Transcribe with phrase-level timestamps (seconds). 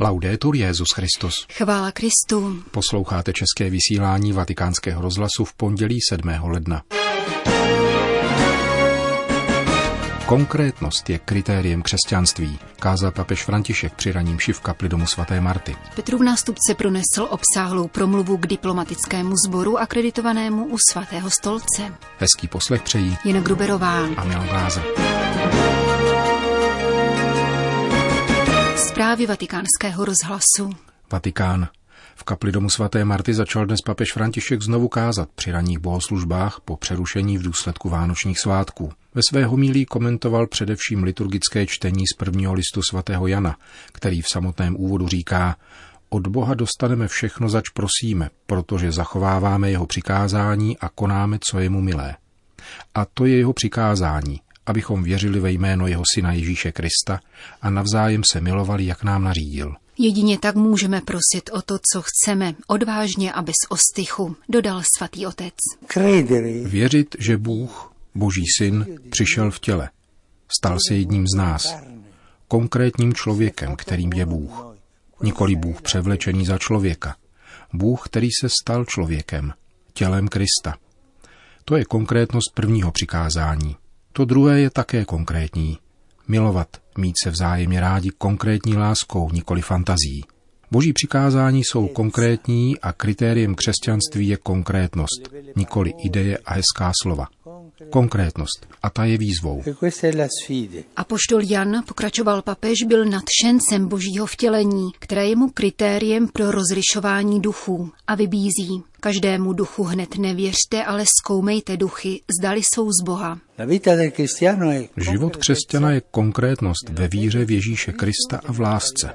[0.00, 1.46] Laudetur Jezus Christus.
[1.52, 2.62] Chvála Kristu.
[2.70, 6.30] Posloucháte české vysílání Vatikánského rozhlasu v pondělí 7.
[6.42, 6.82] ledna.
[10.26, 15.76] Konkrétnost je kritériem křesťanství, kázal papež František při raním v kapli domu svaté Marty.
[15.96, 21.82] Petrův nástupce pronesl obsáhlou promluvu k diplomatickému sboru akreditovanému u svatého stolce.
[22.18, 24.82] Hezký poslech přejí Jen Gruberová a Milan Gláze.
[28.98, 30.74] Zprávy vatikánského rozhlasu.
[31.12, 31.68] Vatikán.
[32.16, 36.76] V kapli domu svaté Marty začal dnes papež František znovu kázat při ranních bohoslužbách po
[36.76, 38.92] přerušení v důsledku vánočních svátků.
[39.14, 43.56] Ve své homílí komentoval především liturgické čtení z prvního listu svatého Jana,
[43.92, 45.56] který v samotném úvodu říká
[46.08, 51.80] Od Boha dostaneme všechno, zač prosíme, protože zachováváme jeho přikázání a konáme, co je mu
[51.80, 52.16] milé.
[52.94, 57.20] A to je jeho přikázání, abychom věřili ve jméno jeho syna Ježíše Krista
[57.62, 59.74] a navzájem se milovali, jak nám nařídil.
[59.98, 65.54] Jedině tak můžeme prosit o to, co chceme, odvážně a bez ostychu, dodal svatý otec.
[66.64, 69.90] Věřit, že Bůh, Boží syn, přišel v těle.
[70.58, 71.76] Stal se jedním z nás.
[72.48, 74.76] Konkrétním člověkem, kterým je Bůh.
[75.22, 77.16] Nikoli Bůh převlečený za člověka.
[77.72, 79.52] Bůh, který se stal člověkem,
[79.92, 80.74] tělem Krista.
[81.64, 83.76] To je konkrétnost prvního přikázání.
[84.18, 85.78] To druhé je také konkrétní.
[86.28, 90.24] Milovat, mít se vzájemně rádi konkrétní láskou, nikoli fantazí.
[90.70, 97.26] Boží přikázání jsou konkrétní a kritériem křesťanství je konkrétnost, nikoli ideje a hezká slova.
[97.90, 98.66] Konkrétnost.
[98.82, 99.62] A ta je výzvou.
[100.96, 107.40] A poštol Jan, pokračoval papež, byl nadšencem božího vtělení, které je mu kritériem pro rozlišování
[107.40, 108.82] duchů a vybízí.
[109.00, 113.38] Každému duchu hned nevěřte, ale zkoumejte duchy, zdali jsou z Boha.
[114.96, 119.14] Život křesťana je konkrétnost ve víře v Ježíše Krista a v lásce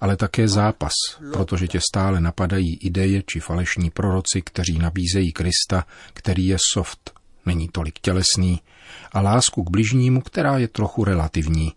[0.00, 0.92] ale také zápas,
[1.32, 7.68] protože tě stále napadají ideje či falešní proroci, kteří nabízejí Krista, který je soft, není
[7.72, 8.60] tolik tělesný,
[9.12, 11.72] a lásku k bližnímu, která je trochu relativní,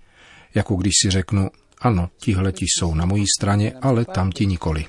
[0.56, 1.50] jako když si řeknu,
[1.82, 4.86] ano, tihleti jsou na mojí straně, ale tam ti nikoli.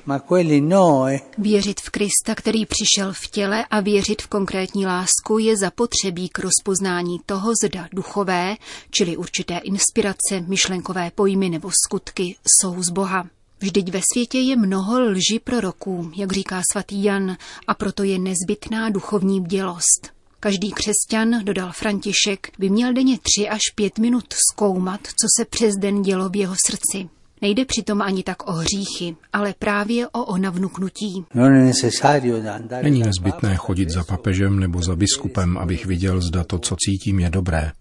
[1.38, 6.38] Věřit v Krista, který přišel v těle a věřit v konkrétní lásku je zapotřebí k
[6.38, 8.56] rozpoznání toho, zda duchové,
[8.91, 13.26] čili určité inspirace, myšlenkové pojmy nebo skutky, jsou z Boha.
[13.60, 17.36] Vždyť ve světě je mnoho lži proroků, jak říká svatý Jan,
[17.66, 20.14] a proto je nezbytná duchovní bdělost.
[20.44, 25.75] Každý křesťan, dodal František, by měl denně tři až pět minut zkoumat, co se přes
[25.75, 27.09] den dělo v jeho srdci.
[27.43, 31.25] Nejde přitom ani tak o hříchy, ale právě o onavnuknutí.
[32.83, 37.31] Není nezbytné chodit za papežem nebo za biskupem, abych viděl, zda to, co cítím, je
[37.31, 37.72] dobré.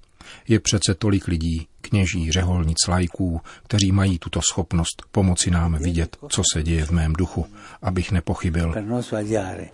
[0.48, 6.42] Je přece tolik lidí, kněží, řeholnic, lajků, kteří mají tuto schopnost pomoci nám vidět, co
[6.54, 7.46] se děje v mém duchu,
[7.82, 8.74] abych nepochybil.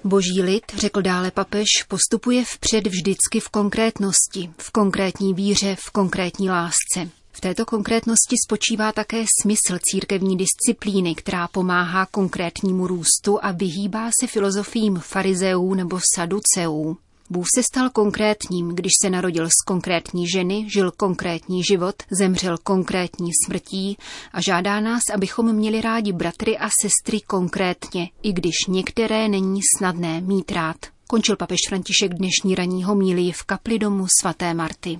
[0.03, 6.49] Boží lid, řekl dále papež, postupuje vpřed vždycky v konkrétnosti, v konkrétní víře, v konkrétní
[6.49, 7.09] lásce.
[7.31, 14.27] V této konkrétnosti spočívá také smysl církevní disciplíny, která pomáhá konkrétnímu růstu a vyhýbá se
[14.27, 16.97] filozofiím farizeů nebo saduceů.
[17.29, 23.29] Bůh se stal konkrétním, když se narodil z konkrétní ženy, žil konkrétní život, zemřel konkrétní
[23.45, 23.97] smrtí
[24.33, 30.21] a žádá nás, abychom měli rádi bratry a sestry konkrétně, i když některé není snadné
[30.21, 30.77] mít rád.
[31.07, 34.99] Končil papež František dnešní ranní homílii v kapli domu svaté Marty.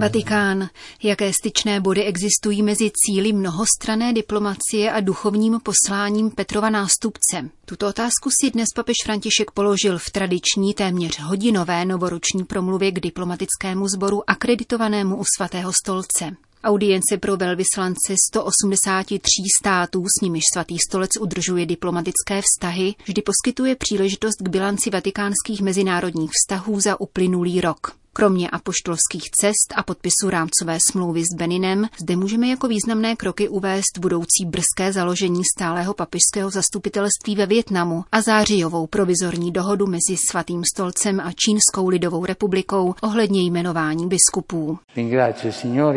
[0.00, 0.68] Vatikán.
[1.02, 7.50] Jaké styčné body existují mezi cíly mnohostrané diplomacie a duchovním posláním Petrova nástupce?
[7.64, 13.88] Tuto otázku si dnes papež František položil v tradiční téměř hodinové novoroční promluvě k diplomatickému
[13.88, 16.36] sboru akreditovanému u svatého stolce.
[16.64, 19.28] Audience pro velvyslance 183
[19.60, 26.30] států, s nimiž svatý stolec udržuje diplomatické vztahy, vždy poskytuje příležitost k bilanci vatikánských mezinárodních
[26.30, 27.99] vztahů za uplynulý rok.
[28.12, 33.98] Kromě apoštolských cest a podpisu rámcové smlouvy s Beninem, zde můžeme jako významné kroky uvést
[34.00, 41.20] budoucí brzké založení stálého papižského zastupitelství ve Větnamu a zářijovou provizorní dohodu mezi Svatým stolcem
[41.20, 44.78] a Čínskou lidovou republikou ohledně jmenování biskupů.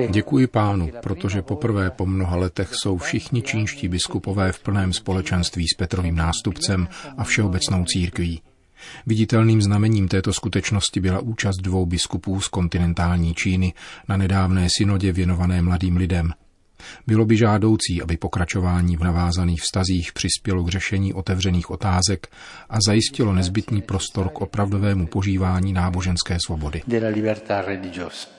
[0.09, 5.77] Děkuji pánu, protože poprvé po mnoha letech jsou všichni čínští biskupové v plném společenství s
[5.77, 6.87] Petrovým nástupcem
[7.17, 8.41] a všeobecnou církví.
[9.05, 13.73] Viditelným znamením této skutečnosti byla účast dvou biskupů z kontinentální Číny
[14.09, 16.33] na nedávné synodě věnované mladým lidem.
[17.07, 22.27] Bylo by žádoucí, aby pokračování v navázaných vztazích přispělo k řešení otevřených otázek
[22.69, 26.81] a zajistilo nezbytný prostor k opravdovému požívání náboženské svobody.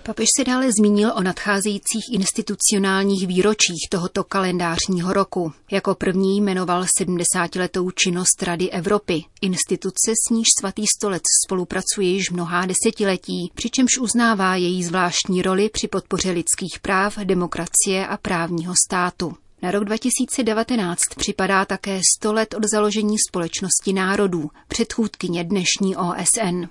[0.02, 5.52] Papež se dále zmínil o nadcházejících institucionálních výročích tohoto kalendářního roku.
[5.70, 12.66] Jako první jmenoval 70-letou činnost Rady Evropy, instituce s níž svatý stolec spolupracuje již mnohá
[12.66, 19.34] desetiletí, přičemž uznává její zvláštní roli při podpoře lidských práv, demokracie a právního státu.
[19.62, 26.64] Na rok 2019 připadá také 100 let od založení společnosti národů, předchůdkyně dnešní OSN.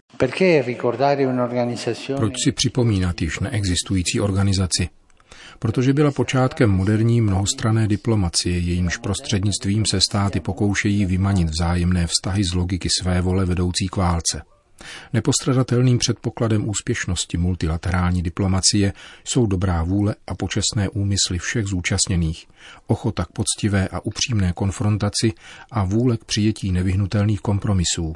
[2.15, 4.89] Proč si připomínat již neexistující organizaci?
[5.59, 12.53] Protože byla počátkem moderní mnohostrané diplomacie, jejímž prostřednictvím se státy pokoušejí vymanit vzájemné vztahy z
[12.53, 14.41] logiky své vole vedoucí k válce.
[15.13, 18.93] Nepostradatelným předpokladem úspěšnosti multilaterální diplomacie
[19.23, 22.47] jsou dobrá vůle a počestné úmysly všech zúčastněných,
[22.87, 25.33] ochota k poctivé a upřímné konfrontaci
[25.71, 28.15] a vůle k přijetí nevyhnutelných kompromisů.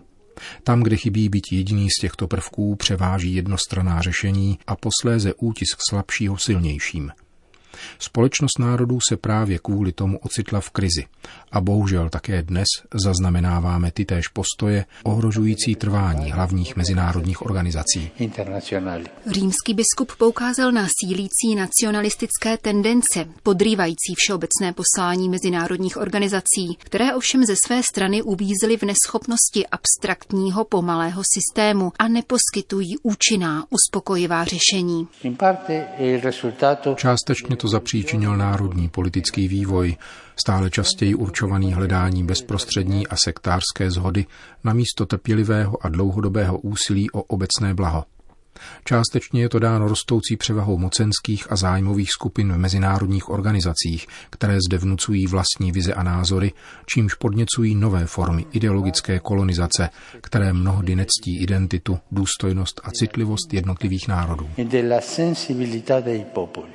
[0.63, 6.37] Tam, kde chybí být jediný z těchto prvků, převáží jednostraná řešení a posléze útisk slabšího
[6.37, 7.11] silnějším–
[7.99, 11.05] Společnost národů se právě kvůli tomu ocitla v krizi
[11.51, 18.11] a bohužel také dnes zaznamenáváme ty též postoje ohrožující trvání hlavních mezinárodních organizací.
[19.31, 27.55] Římský biskup poukázal na sílící nacionalistické tendence, podrývající všeobecné poslání mezinárodních organizací, které ovšem ze
[27.65, 35.07] své strany uvízly v neschopnosti abstraktního pomalého systému a neposkytují účinná, uspokojivá řešení.
[36.95, 39.95] Částečně to zapříčinil národní politický vývoj,
[40.35, 44.25] stále častěji určovaný hledání bezprostřední a sektářské zhody
[44.63, 48.05] na místo trpělivého a dlouhodobého úsilí o obecné blaho.
[48.83, 54.77] Částečně je to dáno rostoucí převahou mocenských a zájmových skupin v mezinárodních organizacích, které zde
[54.77, 56.51] vnucují vlastní vize a názory,
[56.85, 59.89] čímž podněcují nové formy ideologické kolonizace,
[60.21, 64.49] které mnohdy nectí identitu, důstojnost a citlivost jednotlivých národů.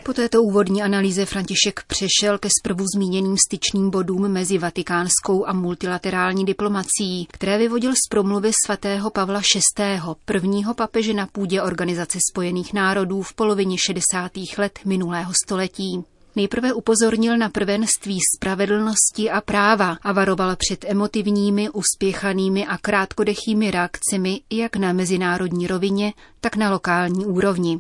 [0.03, 6.45] Po této úvodní analýze František přešel ke zprvu zmíněným styčným bodům mezi vatikánskou a multilaterální
[6.45, 9.41] diplomací, které vyvodil z promluvy svatého Pavla
[9.79, 14.33] VI., prvního papeže na půdě Organizace spojených národů v polovině 60.
[14.59, 16.05] let minulého století.
[16.37, 24.41] Nejprve upozornil na prvenství spravedlnosti a práva a varoval před emotivními, uspěchanými a krátkodechými reakcemi
[24.51, 27.79] jak na mezinárodní rovině, tak na lokální úrovni.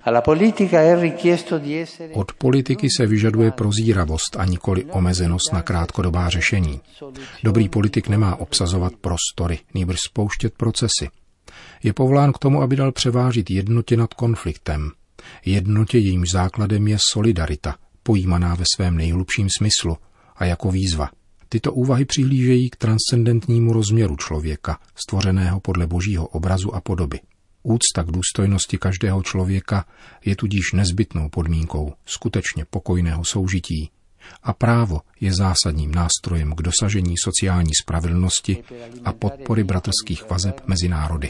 [2.12, 6.80] Od politiky se vyžaduje prozíravost a nikoli omezenost na krátkodobá řešení.
[7.44, 11.08] Dobrý politik nemá obsazovat prostory, nýbrž spouštět procesy.
[11.82, 14.90] Je povolán k tomu, aby dal převážit jednotě nad konfliktem.
[15.44, 19.96] Jednotě jejímž základem je solidarita, pojímaná ve svém nejhlubším smyslu
[20.36, 21.10] a jako výzva.
[21.48, 27.20] Tyto úvahy přihlížejí k transcendentnímu rozměru člověka, stvořeného podle božího obrazu a podoby.
[27.62, 29.84] Úcta k důstojnosti každého člověka
[30.24, 33.90] je tudíž nezbytnou podmínkou skutečně pokojného soužití,
[34.42, 38.64] a právo je zásadním nástrojem k dosažení sociální spravedlnosti
[39.04, 41.28] a podpory bratrských vazeb mezi národy.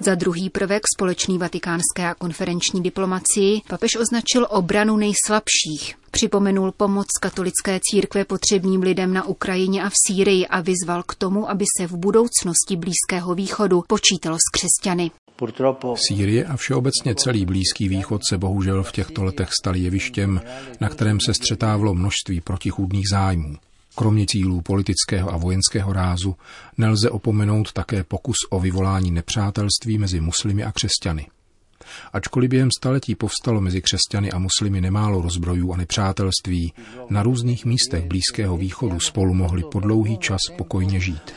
[0.00, 5.94] Za druhý prvek společný vatikánské a konferenční diplomacii papež označil obranu nejslabších.
[6.10, 11.50] Připomenul pomoc katolické církve potřebným lidem na Ukrajině a v Sýrii a vyzval k tomu,
[11.50, 15.10] aby se v budoucnosti Blízkého východu počítalo s křesťany.
[16.08, 20.40] Sýrie a všeobecně celý Blízký východ se bohužel v těchto letech staly jevištěm,
[20.80, 23.56] na kterém se střetávalo množství protichůdných zájmů.
[23.94, 26.36] Kromě cílů politického a vojenského rázu
[26.78, 31.26] nelze opomenout také pokus o vyvolání nepřátelství mezi muslimy a křesťany.
[32.12, 36.72] Ačkoliv během staletí povstalo mezi křesťany a muslimy nemálo rozbrojů a nepřátelství,
[37.10, 41.34] na různých místech Blízkého východu spolu mohli po dlouhý čas pokojně žít.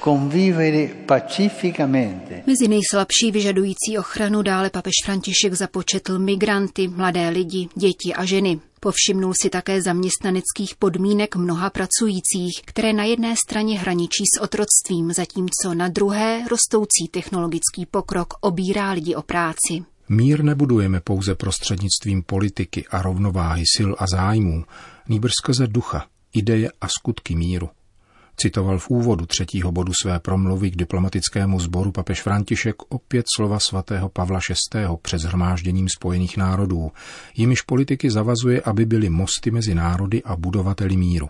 [2.47, 8.59] Mezi nejslabší vyžadující ochranu dále papež František započetl migranty, mladé lidi, děti a ženy.
[8.79, 15.73] Povšimnul si také zaměstnaneckých podmínek mnoha pracujících, které na jedné straně hraničí s otroctvím, zatímco
[15.73, 19.83] na druhé rostoucí technologický pokrok obírá lidi o práci.
[20.09, 24.63] Mír nebudujeme pouze prostřednictvím politiky a rovnováhy sil a zájmů,
[25.09, 27.69] nýbrž skrze ducha, ideje a skutky míru.
[28.37, 34.09] Citoval v úvodu třetího bodu své promluvy k diplomatickému sboru papež František opět slova svatého
[34.09, 34.39] Pavla
[34.73, 34.79] VI.
[35.01, 36.91] před zhromážděním spojených národů,
[37.35, 41.29] jimiž politiky zavazuje, aby byly mosty mezi národy a budovateli míru.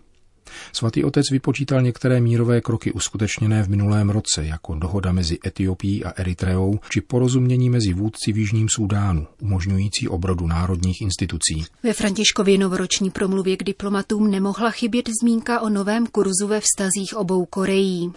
[0.74, 6.10] Svatý otec vypočítal některé mírové kroky uskutečněné v minulém roce, jako dohoda mezi Etiopií a
[6.10, 11.66] Eritreou, či porozumění mezi vůdci v Jižním Súdánu, umožňující obrodu národních institucí.
[11.84, 17.46] Ve Františkově novoroční promluvě k diplomatům nemohla chybět zmínka o novém kurzu ve vztazích obou
[17.46, 18.12] Koreí.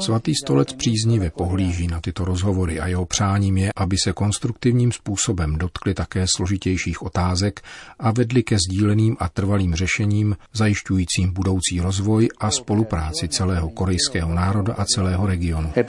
[0.00, 5.58] Svatý stolec příznivě pohlíží na tyto rozhovory a jeho přáním je, aby se konstruktivním způsobem
[5.58, 7.62] dotkli také složitějších otázek
[7.98, 14.74] a vedli ke sdíleným a trvalým řešením zajišťujícím budoucí rozvoj a spolupráci celého korejského národa
[14.74, 15.72] a celého regionu.
[15.76, 15.84] E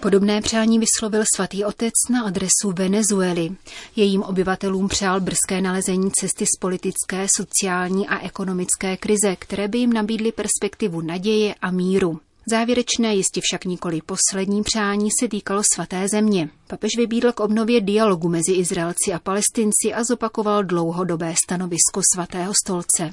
[0.00, 3.50] Podobné přání vyslovil svatý otec na adresu Venezuely.
[3.96, 9.92] Jejím obyvatelům přál brzké nalezení cesty z politické, sociální a ekonomické krize, které by jim
[9.92, 12.20] nabídly perspektivu naděje a míru.
[12.46, 16.48] Závěrečné, jistě však nikoli poslední přání se týkalo svaté země.
[16.66, 23.10] Papež vybídl k obnově dialogu mezi Izraelci a Palestinci a zopakoval dlouhodobé stanovisko svatého stolce.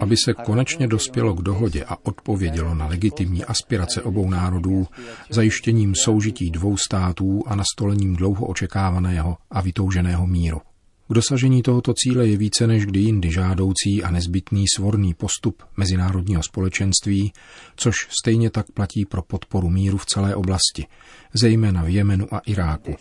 [0.00, 4.86] Aby se konečně dospělo k dohodě a odpovědělo na legitimní aspirace obou národů,
[5.30, 10.60] zajištěním soužití dvou států a nastolením dlouho očekávaného a vytouženého míru.
[11.10, 16.42] K dosažení tohoto cíle je více než kdy jindy žádoucí a nezbytný svorný postup mezinárodního
[16.42, 17.32] společenství,
[17.76, 20.86] což stejně tak platí pro podporu míru v celé oblasti,
[21.34, 22.94] zejména v Jemenu a Iráku,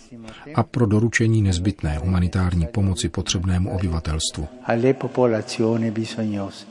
[0.56, 4.48] a pro doručení nezbytné humanitární pomoci potřebnému obyvatelstvu.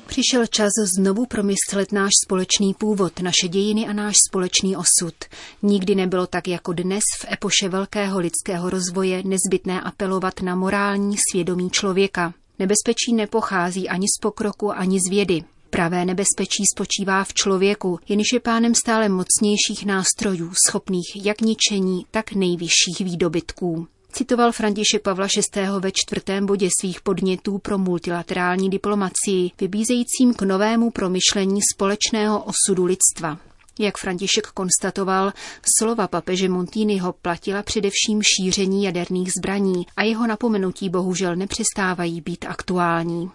[0.07, 5.15] Přišel čas znovu promyslet náš společný původ, naše dějiny a náš společný osud.
[5.63, 11.71] Nikdy nebylo tak jako dnes v epoše velkého lidského rozvoje nezbytné apelovat na morální svědomí
[11.71, 12.35] člověka.
[12.59, 15.45] Nebezpečí nepochází ani z pokroku, ani z vědy.
[15.71, 22.33] Pravé nebezpečí spočívá v člověku, jenž je pánem stále mocnějších nástrojů, schopných jak ničení, tak
[22.33, 23.87] nejvyšších výdobytků.
[24.13, 25.63] Citoval František Pavla VI.
[25.81, 33.48] ve čtvrtém bodě svých podnětů pro multilaterální diplomacii, vybízejícím k novému promyšlení společného osudu lidstva.
[33.79, 35.33] Jak František konstatoval,
[35.79, 43.31] slova papeže Montýnyho platila především šíření jaderných zbraní a jeho napomenutí bohužel nepřestávají být aktuální.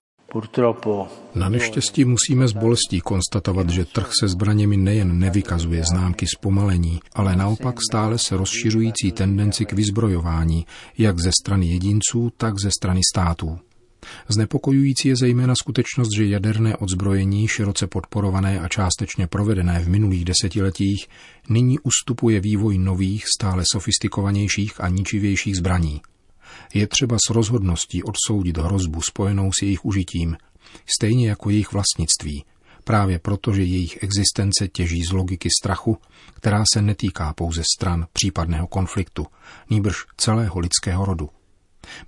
[1.36, 7.36] Na neštěstí musíme s bolestí konstatovat, že trh se zbraněmi nejen nevykazuje známky zpomalení, ale
[7.36, 10.66] naopak stále se rozšiřující tendenci k vyzbrojování,
[10.98, 13.60] jak ze strany jedinců, tak ze strany států.
[14.28, 21.08] Znepokojující je zejména skutečnost, že jaderné odzbrojení, široce podporované a částečně provedené v minulých desetiletích,
[21.50, 26.02] nyní ustupuje vývoj nových, stále sofistikovanějších a ničivějších zbraní.
[26.74, 30.38] Je třeba s rozhodností odsoudit hrozbu spojenou s jejich užitím,
[31.00, 32.46] stejně jako jejich vlastnictví,
[32.84, 35.98] právě proto, že jejich existence těží z logiky strachu,
[36.34, 39.28] která se netýká pouze stran případného konfliktu,
[39.70, 41.30] nýbrž celého lidského rodu.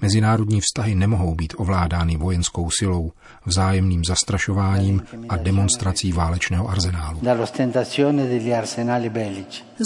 [0.01, 3.11] Mezinárodní vztahy nemohou být ovládány vojenskou silou,
[3.45, 7.19] vzájemným zastrašováním a demonstrací válečného arzenálu.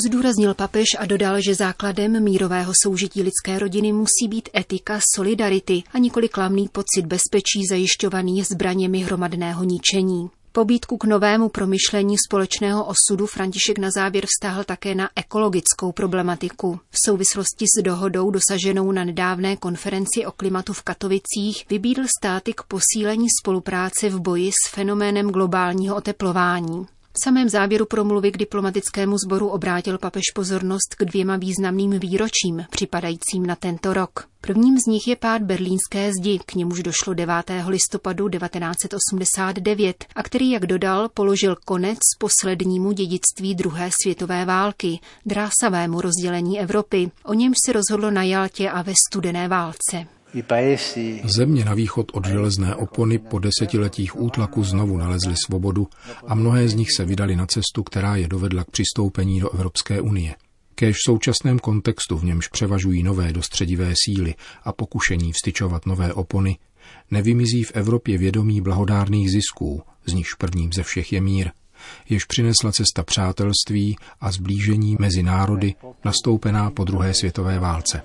[0.05, 5.98] Zdůraznil papež a dodal, že základem mírového soužití lidské rodiny musí být etika solidarity a
[5.98, 10.29] nikoli klamný pocit bezpečí zajišťovaný zbraněmi hromadného ničení.
[10.51, 16.79] Pobídku k novému promyšlení společného osudu František na závěr vztahl také na ekologickou problematiku.
[16.89, 22.63] V souvislosti s dohodou dosaženou na nedávné konferenci o klimatu v Katovicích vybídl státy k
[22.63, 26.88] posílení spolupráce v boji s fenoménem globálního oteplování.
[27.23, 33.55] Samém závěru promluvy k diplomatickému sboru obrátil papež pozornost k dvěma významným výročím, připadajícím na
[33.55, 34.27] tento rok.
[34.41, 37.51] Prvním z nich je pád berlínské zdi, k němuž došlo 9.
[37.67, 46.59] listopadu 1989 a který, jak dodal, položil konec poslednímu dědictví druhé světové války, drásavému rozdělení
[46.59, 50.18] Evropy, o němž se rozhodlo na Jaltě a ve studené válce.
[51.24, 55.88] Země na východ od železné opony po desetiletích útlaku znovu nalezly svobodu
[56.27, 60.01] a mnohé z nich se vydali na cestu, která je dovedla k přistoupení do Evropské
[60.01, 60.36] unie.
[60.75, 66.57] Kéž v současném kontextu, v němž převažují nové dostředivé síly a pokušení vstyčovat nové opony,
[67.12, 71.51] nevymizí v Evropě vědomí blahodárných zisků, z nichž prvním ze všech je mír,
[72.09, 78.01] jež přinesla cesta přátelství a zblížení mezi národy nastoupená po druhé světové válce.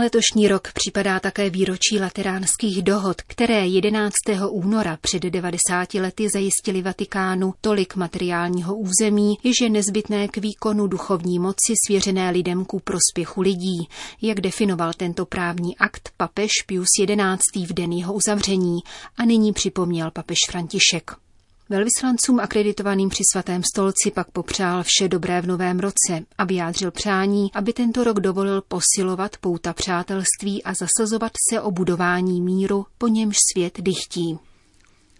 [0.00, 4.14] Letošní rok připadá také výročí lateránských dohod, které 11.
[4.48, 11.38] února před 90 lety zajistili Vatikánu tolik materiálního území, jež je nezbytné k výkonu duchovní
[11.38, 13.88] moci svěřené lidem ku prospěchu lidí,
[14.22, 17.66] jak definoval tento právní akt papež Pius XI.
[17.66, 18.78] v den jeho uzavření
[19.16, 21.29] a nyní připomněl papež František.
[21.70, 27.52] Velvyslancům akreditovaným při svatém stolci pak popřál vše dobré v novém roce a vyjádřil přání,
[27.54, 33.36] aby tento rok dovolil posilovat pouta přátelství a zasazovat se o budování míru, po němž
[33.52, 34.38] svět dychtí.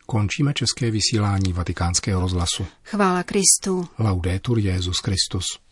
[0.07, 2.67] Končíme české vysílání vatikánského rozhlasu.
[2.85, 3.89] Chvála Kristu.
[3.99, 5.45] Laudetur Jezus Christus.